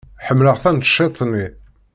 [0.25, 1.45] Ḥemmleɣ taneččit-nni.